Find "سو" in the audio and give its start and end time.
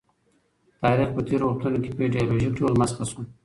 3.11-3.19